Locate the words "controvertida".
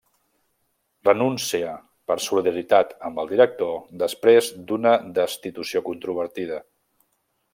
5.93-6.61